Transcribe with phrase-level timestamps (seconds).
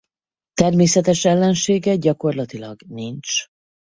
[0.53, 3.45] Természetes ellensége gyakorlatilag nincs.